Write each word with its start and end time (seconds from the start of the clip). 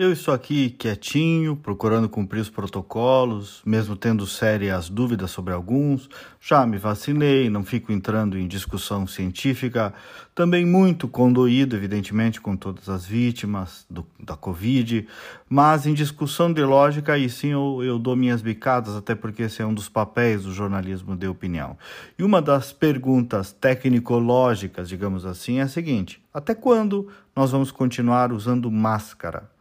Eu 0.00 0.12
estou 0.12 0.32
aqui 0.32 0.70
quietinho, 0.70 1.56
procurando 1.56 2.08
cumprir 2.08 2.38
os 2.38 2.48
protocolos, 2.48 3.60
mesmo 3.66 3.96
tendo 3.96 4.28
sérias 4.28 4.88
dúvidas 4.88 5.32
sobre 5.32 5.52
alguns. 5.52 6.08
Já 6.40 6.64
me 6.64 6.78
vacinei, 6.78 7.50
não 7.50 7.64
fico 7.64 7.90
entrando 7.90 8.38
em 8.38 8.46
discussão 8.46 9.08
científica. 9.08 9.92
Também 10.36 10.64
muito 10.64 11.08
condoído, 11.08 11.74
evidentemente, 11.74 12.40
com 12.40 12.56
todas 12.56 12.88
as 12.88 13.04
vítimas 13.04 13.84
do, 13.90 14.06
da 14.20 14.36
Covid. 14.36 15.04
Mas 15.48 15.84
em 15.84 15.94
discussão 15.94 16.52
de 16.52 16.62
lógica, 16.62 17.14
aí 17.14 17.28
sim 17.28 17.48
eu, 17.48 17.82
eu 17.82 17.98
dou 17.98 18.14
minhas 18.14 18.40
bicadas, 18.40 18.94
até 18.94 19.16
porque 19.16 19.42
esse 19.42 19.62
é 19.62 19.66
um 19.66 19.74
dos 19.74 19.88
papéis 19.88 20.44
do 20.44 20.54
jornalismo 20.54 21.16
de 21.16 21.26
opinião. 21.26 21.76
E 22.16 22.22
uma 22.22 22.40
das 22.40 22.72
perguntas 22.72 23.50
técnico-lógicas, 23.50 24.88
digamos 24.88 25.26
assim, 25.26 25.58
é 25.58 25.62
a 25.62 25.68
seguinte: 25.68 26.22
até 26.32 26.54
quando 26.54 27.08
nós 27.34 27.50
vamos 27.50 27.72
continuar 27.72 28.32
usando 28.32 28.70
máscara? 28.70 29.57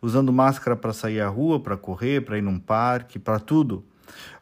Usando 0.00 0.32
máscara 0.32 0.76
para 0.76 0.92
sair 0.92 1.20
à 1.20 1.28
rua, 1.28 1.60
para 1.60 1.76
correr, 1.76 2.22
para 2.22 2.38
ir 2.38 2.42
num 2.42 2.58
parque, 2.58 3.18
para 3.18 3.38
tudo. 3.38 3.84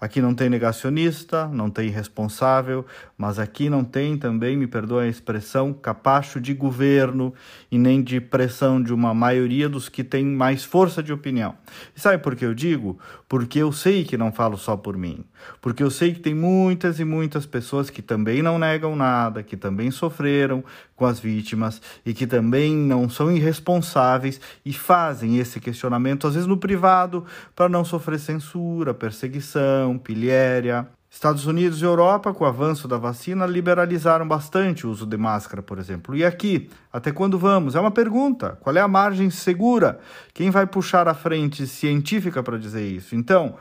Aqui 0.01 0.21
não 0.21 0.35
tem 0.35 0.51
negacionista, 0.51 1.47
não 1.49 1.71
tem 1.71 1.89
irresponsável, 1.89 2.85
mas 3.17 3.39
aqui 3.39 3.71
não 3.71 3.85
tem 3.85 4.17
também, 4.17 4.57
me 4.57 4.67
perdoe 4.67 5.07
a 5.07 5.09
expressão, 5.09 5.73
capacho 5.73 6.41
de 6.41 6.53
governo 6.53 7.33
e 7.71 7.79
nem 7.79 8.03
de 8.03 8.21
pressão 8.21 8.83
de 8.83 8.93
uma 8.93 9.15
maioria 9.15 9.69
dos 9.69 9.89
que 9.89 10.05
têm 10.05 10.25
mais 10.25 10.65
força 10.65 11.03
de 11.03 11.13
opinião. 11.13 11.55
E 11.97 12.01
sabe 12.01 12.23
por 12.23 12.37
que 12.37 12.45
eu 12.45 12.55
digo? 12.55 12.99
Porque 13.29 13.59
eu 13.59 13.73
sei 13.73 14.05
que 14.05 14.17
não 14.17 14.33
falo 14.33 14.57
só 14.57 14.77
por 14.77 14.97
mim. 14.97 15.25
Porque 15.61 15.83
eu 15.83 15.91
sei 15.91 16.13
que 16.13 16.21
tem 16.21 16.35
muitas 16.35 17.01
e 17.01 17.05
muitas 17.05 17.47
pessoas 17.47 17.91
que 17.91 18.03
também 18.03 18.43
não 18.43 18.59
negam 18.59 18.95
nada, 18.95 19.43
que 19.43 19.57
também 19.57 19.91
sofreram 19.91 20.65
com 20.97 21.07
as 21.07 21.19
vítimas 21.19 21.81
e 22.05 22.15
que 22.15 22.27
também 22.27 22.75
não 22.75 23.09
são 23.09 23.31
irresponsáveis 23.31 24.41
e 24.65 24.73
fazem 24.73 25.39
esse 25.39 25.61
questionamento, 25.61 26.27
às 26.27 26.35
vezes 26.35 26.47
no 26.47 26.57
privado, 26.57 27.25
para 27.55 27.69
não 27.69 27.85
sofrer 27.85 28.19
censura, 28.19 28.95
perseguição, 28.95 29.99
pilhéria. 29.99 30.87
Estados 31.15 31.47
Unidos 31.47 31.81
e 31.81 31.85
Europa, 31.85 32.35
com 32.35 32.43
o 32.43 32.47
avanço 32.47 32.89
da 32.89 32.99
vacina, 32.99 33.47
liberalizaram 33.47 34.27
bastante 34.27 34.85
o 34.85 34.91
uso 34.91 35.07
de 35.07 35.17
máscara, 35.17 35.63
por 35.63 35.79
exemplo. 35.79 36.17
E 36.17 36.25
aqui, 36.25 36.69
até 36.93 37.13
quando 37.13 37.39
vamos? 37.39 37.77
É 37.77 37.81
uma 37.81 37.93
pergunta. 37.93 38.59
Qual 38.61 38.77
é 38.77 38.81
a 38.81 38.89
margem 38.89 39.31
segura? 39.31 40.01
Quem 40.33 40.51
vai 40.51 40.67
puxar 40.67 41.07
a 41.07 41.15
frente 41.15 41.69
científica 41.69 42.43
para 42.43 42.59
dizer 42.59 42.85
isso? 42.85 43.15
Então, 43.15 43.55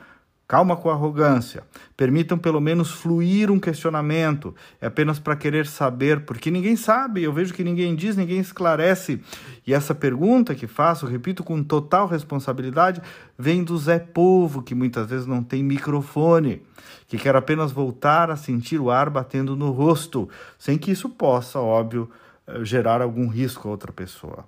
Calma 0.46 0.76
com 0.76 0.90
arrogância. 0.90 1.62
Permitam 1.96 2.36
pelo 2.36 2.60
menos 2.60 2.90
fluir 2.90 3.50
um 3.50 3.58
questionamento. 3.58 4.54
É 4.78 4.86
apenas 4.86 5.18
para 5.18 5.34
querer 5.34 5.66
saber, 5.66 6.26
porque 6.26 6.50
ninguém 6.50 6.76
sabe. 6.76 7.22
Eu 7.22 7.32
vejo 7.32 7.54
que 7.54 7.64
ninguém 7.64 7.94
diz, 7.94 8.14
ninguém 8.14 8.40
esclarece. 8.40 9.22
E 9.66 9.72
essa 9.72 9.94
pergunta 9.94 10.54
que 10.54 10.66
faço, 10.66 11.06
repito 11.06 11.42
com 11.42 11.62
total 11.62 12.06
responsabilidade, 12.06 13.00
vem 13.38 13.64
do 13.64 13.78
Zé 13.78 13.98
Povo, 13.98 14.62
que 14.62 14.74
muitas 14.74 15.08
vezes 15.08 15.26
não 15.26 15.42
tem 15.42 15.62
microfone, 15.62 16.60
que 17.08 17.16
quer 17.16 17.34
apenas 17.34 17.72
voltar 17.72 18.30
a 18.30 18.36
sentir 18.36 18.78
o 18.78 18.90
ar 18.90 19.08
batendo 19.08 19.56
no 19.56 19.70
rosto, 19.70 20.28
sem 20.58 20.76
que 20.76 20.90
isso 20.90 21.08
possa, 21.08 21.58
óbvio, 21.58 22.10
eh, 22.46 22.62
gerar 22.62 23.00
algum 23.00 23.28
risco 23.28 23.66
a 23.66 23.70
outra 23.70 23.92
pessoa. 23.92 24.44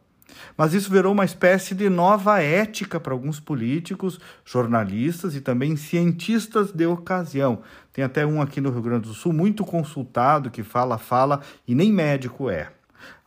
Mas 0.57 0.75
isso 0.75 0.91
virou 0.91 1.13
uma 1.13 1.25
espécie 1.25 1.75
de 1.75 1.89
nova 1.89 2.41
ética 2.41 2.99
para 2.99 3.13
alguns 3.13 3.41
políticos, 3.41 4.19
jornalistas 4.45 5.35
e 5.35 5.41
também 5.41 5.77
cientistas 5.77 6.73
de 6.73 6.87
ocasião. 6.87 7.61
Tem 7.93 8.05
até 8.05 8.27
um 8.27 8.41
aqui 8.43 8.61
no 8.61 8.71
Rio 8.71 8.83
Grande 8.83 9.09
do 9.09 9.15
Sul 9.15 9.33
muito 9.33 9.65
consultado 9.65 10.51
que 10.51 10.63
fala, 10.63 10.99
fala 10.99 11.41
e 11.67 11.75
nem 11.75 11.93
médico 11.93 12.51
é. 12.51 12.71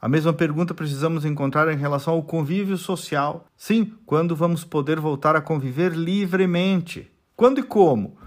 A 0.02 0.08
mesma 0.08 0.32
pergunta 0.32 0.74
precisamos 0.74 1.26
encontrar 1.26 1.72
em 1.72 1.78
relação 1.78 2.14
ao 2.14 2.24
convívio 2.24 2.78
social. 2.78 3.46
Sim, 3.58 3.94
quando 4.06 4.36
vamos 4.36 4.64
poder 4.64 5.00
voltar 5.00 5.36
a 5.36 5.42
conviver 5.42 5.94
livremente? 5.94 7.12
Quando 7.36 7.60
e 7.60 7.64
como? 7.64 8.18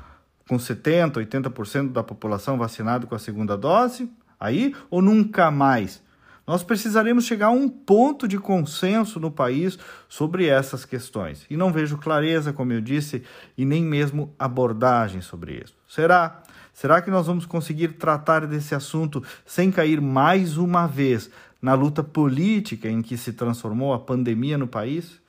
Com 0.48 0.56
70%, 0.56 1.14
80% 1.14 1.92
da 1.92 2.02
população 2.02 2.58
vacinada 2.58 3.06
com 3.06 3.14
a 3.14 3.18
segunda 3.18 3.56
dose? 3.56 4.10
Aí 4.38 4.74
ou 4.90 5.00
nunca 5.00 5.50
mais? 5.50 6.02
Nós 6.46 6.62
precisaremos 6.62 7.24
chegar 7.24 7.46
a 7.46 7.50
um 7.50 7.68
ponto 7.68 8.26
de 8.26 8.38
consenso 8.38 9.20
no 9.20 9.30
país 9.30 9.78
sobre 10.08 10.46
essas 10.46 10.84
questões. 10.84 11.46
E 11.48 11.56
não 11.56 11.72
vejo 11.72 11.98
clareza, 11.98 12.52
como 12.52 12.72
eu 12.72 12.80
disse, 12.80 13.22
e 13.56 13.64
nem 13.64 13.84
mesmo 13.84 14.34
abordagem 14.38 15.20
sobre 15.20 15.62
isso. 15.64 15.74
Será? 15.88 16.42
Será 16.72 17.00
que 17.00 17.10
nós 17.10 17.26
vamos 17.26 17.46
conseguir 17.46 17.88
tratar 17.92 18.46
desse 18.46 18.74
assunto 18.74 19.22
sem 19.44 19.70
cair 19.70 20.00
mais 20.00 20.56
uma 20.56 20.86
vez 20.86 21.30
na 21.60 21.74
luta 21.74 22.02
política 22.02 22.88
em 22.88 23.02
que 23.02 23.16
se 23.16 23.32
transformou 23.32 23.92
a 23.92 24.00
pandemia 24.00 24.58
no 24.58 24.66
país? 24.66 25.20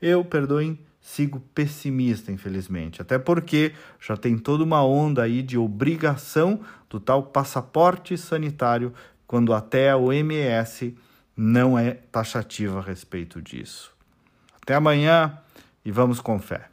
Eu, 0.00 0.24
perdoem, 0.24 0.78
sigo 1.00 1.40
pessimista, 1.54 2.30
infelizmente. 2.30 3.02
Até 3.02 3.18
porque 3.18 3.72
já 3.98 4.16
tem 4.16 4.38
toda 4.38 4.62
uma 4.62 4.84
onda 4.84 5.22
aí 5.22 5.42
de 5.42 5.58
obrigação 5.58 6.60
do 6.88 7.00
tal 7.00 7.24
passaporte 7.24 8.16
sanitário 8.16 8.92
quando 9.30 9.54
até 9.54 9.90
a 9.90 9.96
OMS 9.96 10.92
não 11.36 11.78
é 11.78 11.92
taxativa 11.92 12.80
a 12.80 12.82
respeito 12.82 13.40
disso. 13.40 13.94
Até 14.60 14.74
amanhã 14.74 15.38
e 15.84 15.92
vamos 15.92 16.20
com 16.20 16.40
fé. 16.40 16.69